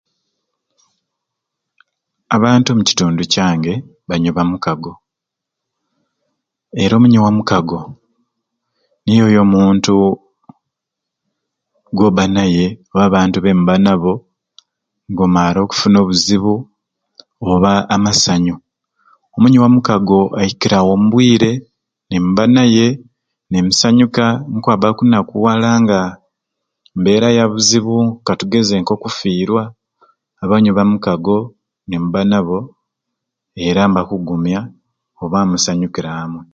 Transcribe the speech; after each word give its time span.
Abantu 2.35 2.67
omukitundu 2.69 3.21
kyange 3.33 3.73
banywi 4.07 4.31
bamukago 4.37 4.93
era 6.81 6.93
omunywi 6.95 7.21
wa 7.25 7.31
mukago 7.37 7.79
niyooyo 9.03 9.39
omuntu 9.45 9.93
gwobba 11.95 12.23
naye 12.35 12.65
oba 12.91 13.03
abantu 13.09 13.37
bemubba 13.39 13.75
nabo 13.85 14.13
n'gomaale 15.07 15.59
okufuna 15.61 15.97
obuzibu 15.99 16.53
oba 17.51 17.71
amasanyu. 17.95 18.55
Omunywi 19.35 19.59
wa 19.63 19.69
mukago 19.75 20.19
aikirawo 20.39 20.91
mu 21.01 21.07
bwiire 21.11 21.51
nimubba 22.09 22.43
naye 22.55 22.87
nimusanyuka 23.49 24.25
nikwabba 24.49 24.87
kunakuwala 24.97 25.69
nga 25.81 25.99
mbeera 26.97 27.27
ya 27.37 27.43
ku 27.47 27.53
bizibu 27.57 27.95
katugeze 28.25 28.75
ka 28.77 28.83
ko 28.87 28.93
kufiirwa 29.03 29.63
abanywiire 30.43 30.75
ba 30.77 30.83
mukago 30.91 31.37
nimubba 31.87 32.21
nabo 32.31 32.59
era 33.67 33.81
nibakugumya 33.87 34.59
oba 35.23 35.39
musanyukura 35.49 36.11
amwe. 36.23 36.43